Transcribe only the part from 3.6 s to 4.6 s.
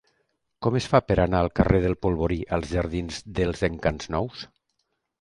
Encants Nous?